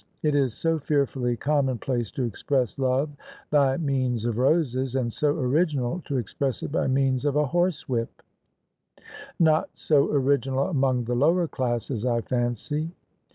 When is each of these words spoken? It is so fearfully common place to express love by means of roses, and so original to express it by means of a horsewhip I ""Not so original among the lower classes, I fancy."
It 0.23 0.33
is 0.33 0.55
so 0.55 0.79
fearfully 0.79 1.37
common 1.37 1.77
place 1.77 2.09
to 2.13 2.23
express 2.23 2.79
love 2.79 3.11
by 3.51 3.77
means 3.77 4.25
of 4.25 4.39
roses, 4.39 4.95
and 4.95 5.13
so 5.13 5.29
original 5.35 6.01
to 6.07 6.17
express 6.17 6.63
it 6.63 6.71
by 6.71 6.87
means 6.87 7.23
of 7.23 7.35
a 7.35 7.45
horsewhip 7.45 8.09
I 8.97 9.01
""Not 9.39 9.69
so 9.75 10.11
original 10.11 10.63
among 10.65 11.03
the 11.03 11.13
lower 11.13 11.47
classes, 11.47 12.03
I 12.03 12.21
fancy." 12.21 12.89